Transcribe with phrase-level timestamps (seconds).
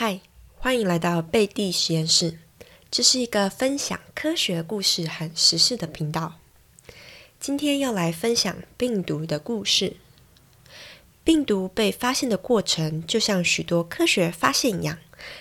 [0.00, 0.20] 嗨，
[0.56, 2.38] 欢迎来到贝蒂实验室。
[2.88, 6.34] 这是一个分享科学故事和时事的频道。
[7.40, 9.96] 今天要来分享病毒的故事。
[11.24, 14.98] 病毒被发现的过程，就像许多科学发现一样，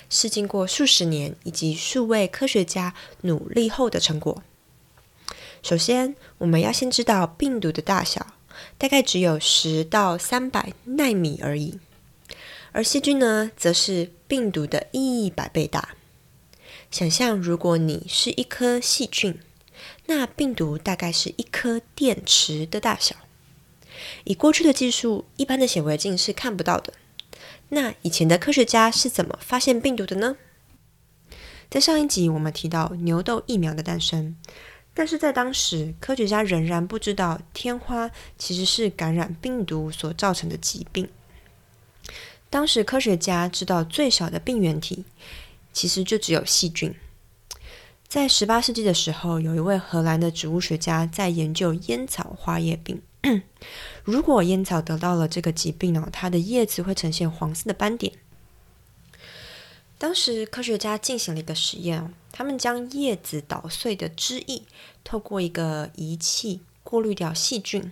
[0.09, 4.41] 是经过数十年以及数位科学家努力后的成果。
[5.61, 8.25] 首先，我们要先知道病毒的大小，
[8.79, 11.79] 大概只有十到三百纳米而已。
[12.71, 15.95] 而细菌呢，则是病毒的一百倍大。
[16.91, 19.39] 想象，如果你是一颗细菌，
[20.05, 23.15] 那病毒大概是一颗电池的大小。
[24.23, 26.93] 以过去的技术，一般的显微镜是看不到的。
[27.69, 30.37] 那以前的科学家是怎么发现病毒的呢？
[31.69, 34.37] 在上一集我们提到牛痘疫苗的诞生，
[34.93, 41.09] 但是在当时，科学家仍然不知道天花其实是感染病毒所造成的疾病。
[42.49, 45.03] 当时科学家知道最小的病原体
[45.73, 46.93] 其实就只有细菌。
[48.07, 53.01] 在十八世纪的时候，有一位荷兰的植物学家在研究烟草花叶病。
[54.05, 58.13] 如果烟草得到了这个疾病呢，它的叶子会呈现黄色的斑点。
[59.97, 64.61] 当时科学家进行了一个实验，他们将叶子捣碎的汁液
[65.03, 67.91] 透过一个仪器过滤掉细菌。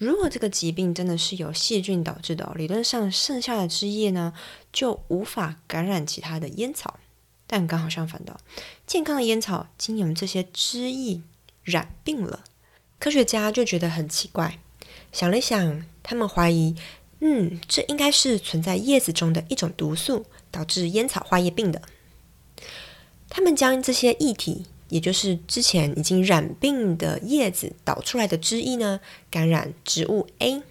[0.00, 4.32] 如果这个疾病真的是由细菌导致的，理论上剩下的汁液呢
[4.72, 6.98] 就无法感染其他的烟草。
[7.46, 8.40] 但刚好相反的，
[8.86, 11.20] 健康的烟草经由这些汁液
[11.62, 12.44] 染病了。
[12.98, 14.58] 科学家就觉得很奇怪，
[15.12, 16.74] 想了想，他们怀疑，
[17.18, 21.82] 嗯，这应该是存在叶子中的一种毒素导致烟草花叶病的。
[23.28, 24.64] 他们将这些液体。
[24.90, 30.62] 也就是之前已经染病的叶子导出来的汁液呢，感染植物 A，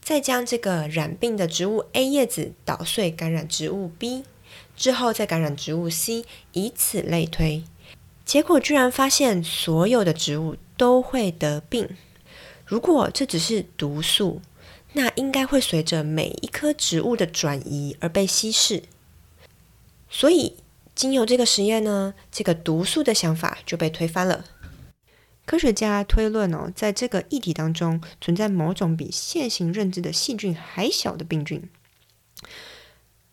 [0.00, 4.22] 再将这个染病的植物 A 叶子捣碎感染植物 B，
[4.76, 7.64] 之后再感染植物 C，以此类推。
[8.24, 11.96] 结果居然发现所有的植物都会得病。
[12.64, 14.40] 如果这只是毒素，
[14.92, 18.84] 那应该会随着每一棵植物的转移而被稀释。
[20.08, 20.54] 所以。
[20.94, 24.44] 经由这个实验呢，这个毒素的想法就被推翻了。
[25.46, 31.68] 科学家推论哦，在这个液体当中存在某种比现行认知的细菌还小的病菌。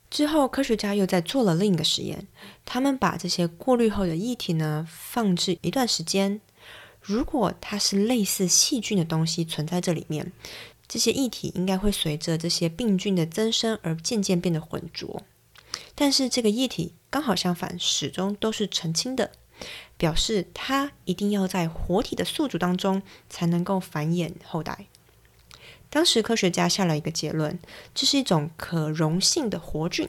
[0.09, 2.27] 之后，科学家又在做了另一个实验，
[2.65, 6.41] 他们把这些过滤后的液体呢放置一段时间。
[6.99, 10.33] 如果它是类似细菌的东西存在这里面，
[10.87, 15.23] 这些液体应该会随着这些病菌的增生而渐渐变得浑浊。
[15.95, 19.31] 但是这个液体刚好相反，始终都是澄清的，
[19.97, 24.87] 表示它一定要在活体的宿主当中才能够繁衍后代。
[25.89, 27.59] 当时科学家下了一个结论，
[27.93, 30.07] 这是一种可溶性的活菌，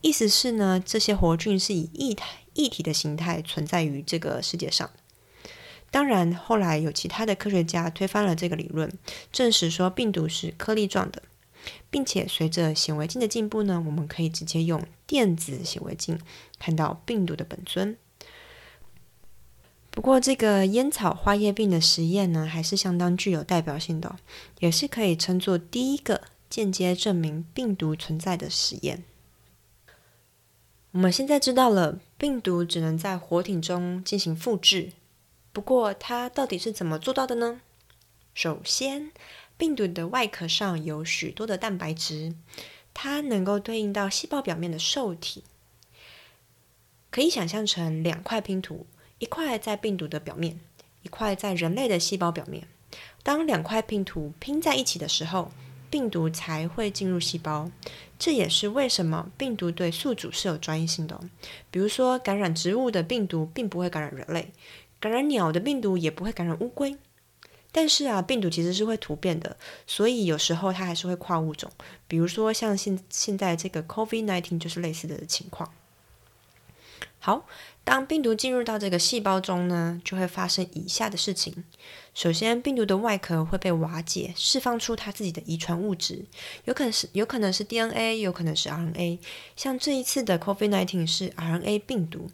[0.00, 4.90] 意思是呢，这些活菌是以液态液体的形态存在于这个世界上。
[5.92, 8.92] 当然，后来有其他的科学家推翻了这个理论，
[9.30, 11.22] 证实说病毒是颗粒状的。
[11.90, 16.20] 并且随着显微镜的进步呢，我们可以直接用电子显微镜
[16.58, 17.96] 看到病毒的本尊。
[19.90, 24.16] 不过，这个烟草花叶病的实验呢，还是相当具有代表性的，
[24.60, 29.04] 也是可以称作第一个间接证明病毒存在的实验。
[30.92, 34.92] 我们现在知道了，病毒只能在活体中进行复制。
[35.52, 37.60] 不过，它到底是怎么做到的呢？
[38.32, 39.12] 首先，
[39.62, 42.34] 病毒的外壳上有许多的蛋白质，
[42.92, 45.44] 它能够对应到细胞表面的受体，
[47.12, 48.86] 可以想象成两块拼图，
[49.20, 50.58] 一块在病毒的表面，
[51.02, 52.66] 一块在人类的细胞表面。
[53.22, 55.52] 当两块拼图拼在一起的时候，
[55.88, 57.70] 病毒才会进入细胞。
[58.18, 61.20] 这也是为什么病毒对宿主是有专一性的。
[61.70, 64.50] 比如说，感染植物的病毒并不会感染人类，
[64.98, 66.96] 感染鸟的病毒也不会感染乌龟。
[67.72, 69.56] 但是啊，病毒其实是会突变的，
[69.86, 71.68] 所以有时候它还是会跨物种。
[72.06, 75.72] 比如说像现现在这个 COVID-19 就是类似的情况。
[77.18, 77.46] 好，
[77.84, 81.64] 当病毒进入到这个细胞中呢，就会发生以下的事情。
[82.14, 86.24] 首先，病毒的外壳会被瓦解，释放出它自己的遗传物质，
[86.64, 89.18] 有可能是有可能是 DNA，有可能是 RNA。
[89.56, 92.30] 像这一次的 COVID-19 是 RNA 病毒。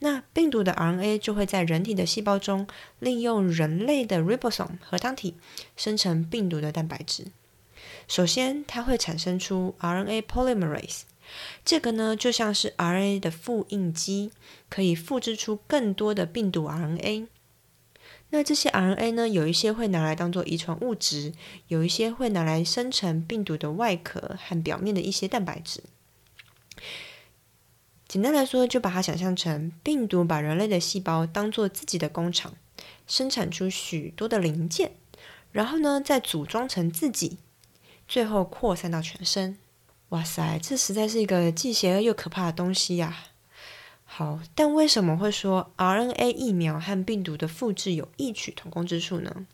[0.00, 2.66] 那病毒的 RNA 就会在人体的细胞中
[2.98, 5.36] 利用人类的 ribosome 核糖体
[5.76, 7.28] 生成病毒的蛋白质。
[8.08, 11.02] 首先，它会产生出 RNA polymerase，
[11.64, 14.32] 这个呢就像是 RNA 的复印机，
[14.68, 17.28] 可以复制出更多的病毒 RNA。
[18.30, 21.34] 那这些 RNA 呢，有一些会拿来当做遗传物质，
[21.68, 25.82] 有一些会拿来生成病毒的外壳和表面的一些蛋白质。
[28.08, 32.54] 简单来说，就把它想象成病毒把人类的细胞当做自己的工厂，
[33.06, 34.92] 生产出许多的零件，
[35.50, 37.38] 然后呢再组装成自己，
[38.08, 39.58] 最后扩散到全身。
[40.12, 43.28] 哇塞，这实在是一个既邪恶又可怕的东西呀！
[44.04, 49.46] 好，但为什么会说 RNA 疫苗和病毒的复制有异曲同工之处呢？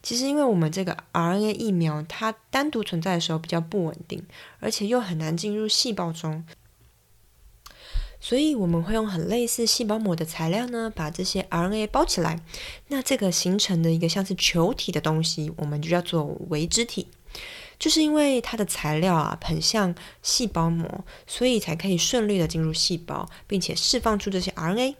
[0.00, 4.24] 其实，因为我们这个 RNA 疫苗它单独存在的时候比较不稳定，
[4.60, 6.44] 而且又很难进入细胞中，
[8.20, 12.40] 所以我们会用很类似细胞膜的材料呢，把这些 RNA 包起来。
[12.86, 17.08] 那这个形成的一个像是球体的东西，我们就叫做微肢体。
[17.78, 24.96] 就是因为它的材料啊很像细胞膜，所以才可以顺利的进入细胞，并且释放出这些 RNA。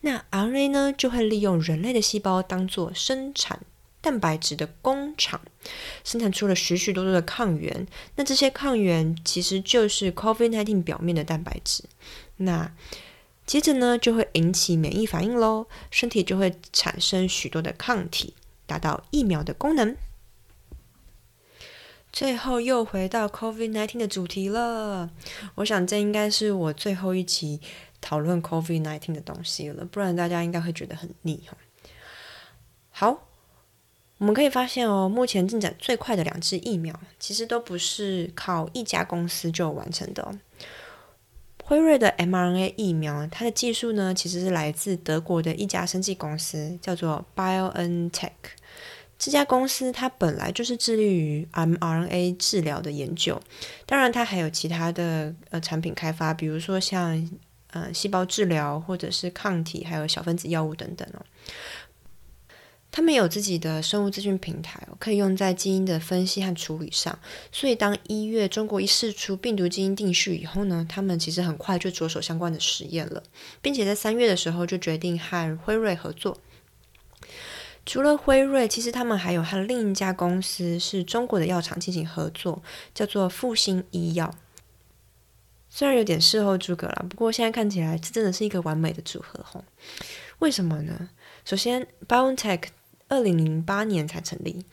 [0.00, 3.60] 那 RNA 呢，就会利用人类的细胞当做生产
[4.00, 5.40] 蛋白质的工厂，
[6.02, 7.86] 生产出了许许多多的抗原。
[8.16, 11.84] 那这些抗原其实就是 COVID-19 表面的蛋白质。
[12.38, 12.72] 那
[13.44, 18.32] 接着呢，就会引起免疫反应喽，身体就会产生许多的抗体，
[18.66, 19.94] 达到疫苗的功能。
[22.12, 25.10] 最后又回到 COVID-19 的主题了。
[25.54, 27.60] 我想这应该是我最后一期
[28.00, 31.56] 讨论 COVID-19 的东西了，不然大家应该会觉得很腻哦。
[32.90, 33.28] 好，
[34.18, 40.38] 我们可以发现哦，目前进展最快的两支疫苗，其实都不是靠一家公司就完成的。
[41.62, 48.30] 辉瑞的 mRNA 疫苗，它的技术呢，其实是来自德国的一家生技公司，叫做 BioNTech。
[49.20, 53.38] 这家公司它本来就是致力于 mRNA 治疗的研究，
[53.84, 57.30] 当然它还有其他的呃产品开发，比如说像
[57.70, 61.20] 呃细胞治疗或者是抗体，还有小分子药物等等哦。
[62.90, 67.16] 他们有自己的生物资讯平台，可以用在基因的分析和处理上。
[67.52, 73.22] 所以当一月中国一试出病毒基因定序以后呢，他们其实很快就着手相关的实验了，
[73.60, 76.38] 并且在三月的时候就决定和辉瑞合作。
[77.86, 82.62] 除了辉瑞，其实他们还有和另一家公司是中国的药厂进行合作，
[82.94, 84.32] 叫做复星医药。
[85.68, 89.64] 虽然有点事后诸葛了，不过现在看起来这真的是一个完美的组合吼。
[90.40, 91.08] 为什么呢？
[91.44, 92.64] 首先，BioNTech
[93.08, 94.64] 二零零八年才成立，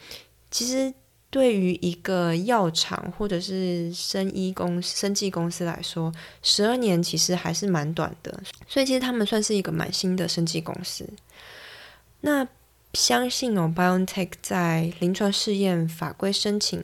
[0.50, 0.94] 其实
[1.30, 6.12] 对于一个药厂或者是生医公司生技公司来说，
[6.42, 8.39] 十二年其实还是蛮短的。
[8.68, 11.07] 所以其实他们算是一个蛮新的生技公司。
[12.21, 12.48] 那
[12.98, 16.84] 相信哦，BioNTech 在临床试验法规申请，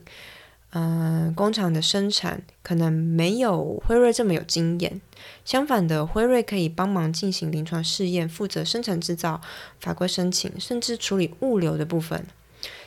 [0.69, 5.01] 嗯，工厂的生产可能没有辉瑞这么有经验。
[5.43, 9.41] 相反的，辉瑞可以帮忙进行临床试验，负责生产制造、
[9.79, 12.23] 法规申请，甚至处理物流的部分，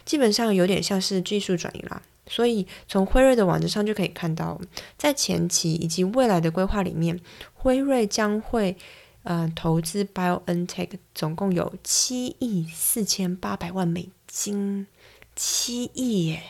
[0.04, 2.00] 基本上有点像是技术转移啦。
[2.28, 4.60] 所以从辉瑞的网站上就可以看到，
[4.96, 7.18] 在前期以及未来的规划里面，
[7.54, 8.76] 辉瑞将会。
[9.26, 14.86] 呃，投资 BioNTech 总共有七亿四千八百万美金，
[15.34, 16.44] 七亿耶。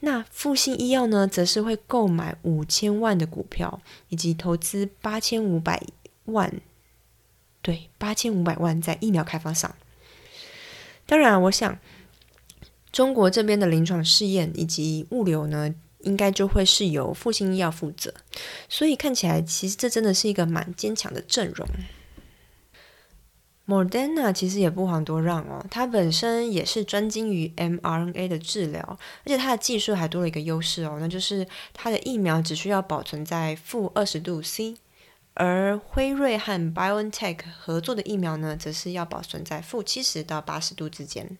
[0.00, 5.80] 那复兴医药呢，则是会购买五千万的股票，以及投资八千五百
[6.24, 6.60] 万，
[7.62, 9.72] 对，八千五百万在疫苗开发上。
[11.06, 11.78] 当然，我想
[12.90, 15.72] 中国这边的临床试验以及物流呢。
[16.00, 18.14] 应该就会是由复兴医药负责，
[18.68, 21.66] 所以看起来其实这真的是一个蛮坚强的阵容。
[23.66, 28.80] Moderna 其实也不遑多让哦，它本身也是专精于 mRNA 的治疗，
[29.24, 34.76] 而且它的技术还多了一个优势哦，那就是它的疫苗只需要保存在负二十度 C，
[35.34, 41.36] 而辉瑞和 BioNTech 合作的疫苗呢，则是要保存在负七十到八十度之间。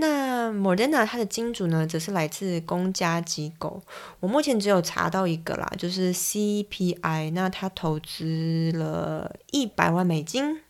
[0.00, 3.82] 那 Moderna 它的金主呢，则是来自公家机构。
[4.18, 7.32] 我目前只有查到一个啦，就是 CPI。
[7.32, 10.62] 那他投资了一百万美金，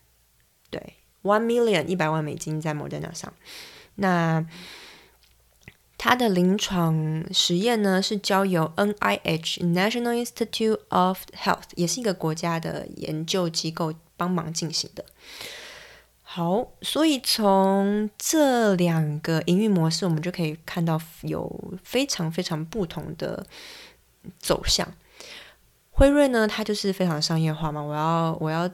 [0.68, 3.32] 对，one million 一百万美金在 Moderna 上。
[3.94, 4.44] 那
[5.96, 15.04] 它的临床实验呢，是交由 NIH National Institute of Health，也是一个国家的研究机构帮忙进行的。
[16.32, 23.44] 好，所以从这两个营运模式，我们就可以看到有非常非常不同的
[24.38, 24.86] 走向。
[25.90, 28.70] 辉瑞呢，它就是非常商业化嘛，我要我要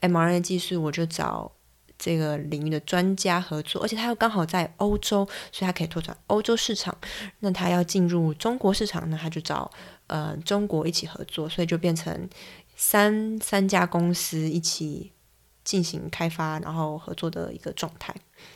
[0.00, 1.52] mRNA 技术，我就找
[1.96, 6.98] 这个领域的专家合作，而且它又刚好在欧洲，所以它可以拓展欧洲市场。
[7.38, 9.70] 那它要进入中国市场呢，它就找
[10.08, 12.28] 呃中国一起合作，所以就变成
[12.74, 15.12] 三三家公司一起。
[15.64, 18.14] 进行开发，然后合作的一个状态。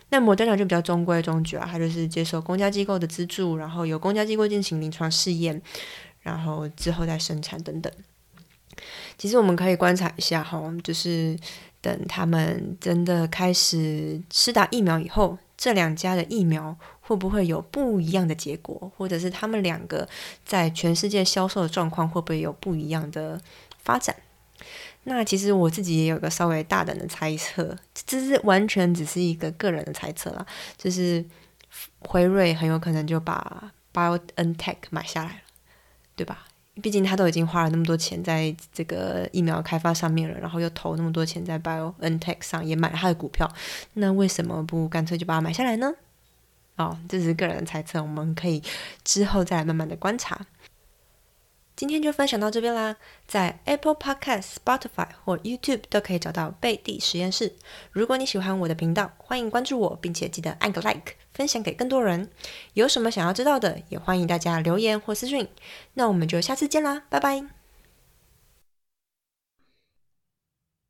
[0.08, 5.60] 那摩登 a 就比较中规中矩啊，它就是接受公家机构的资助，然后由公家机构进行临床试验，
[6.20, 7.92] 然后之后再生产等等。
[9.16, 11.38] 其实我们可以观察一下哈，就是
[11.80, 20.08] 等他们真的开始施打疫苗以后，这两家的疫苗会不会有不一样的结果，或者是他们两个
[20.44, 23.40] 在全世界销售的状况会不会有不一样的
[23.78, 24.16] 发展？
[25.04, 30.46] 那其实我自己也有个稍微大胆的猜测，这是完全只是一个个人的猜测啦，
[30.76, 31.24] 就是
[32.00, 35.40] 辉瑞很有可能就把 BioNTech 买下来了，
[36.16, 36.46] 对吧？
[36.82, 43.48] 毕竟他都已经花了那么多钱在这个疫苗开发上面了，然后又投那么多钱在 BioNTech 上，也买了他的股票，
[43.92, 45.92] 那为什么不干脆就把它买下来呢？
[46.76, 48.60] 哦，这只是个人的猜测，我们可以
[49.04, 50.44] 之后再来慢慢的观察。
[51.76, 57.54] 今天就分享到这边啦，在 Apple Podcast、Spotify 或 YouTube 都可以找到贝蒂实验室。
[57.90, 62.30] 如果你喜欢我的频道，欢迎关注我，并且记得按个 Like，分享给更多人。
[62.74, 65.48] 有什么想要知道的，也欢迎大家留言或私讯。
[65.94, 67.63] 那我们就下次见啦，拜拜。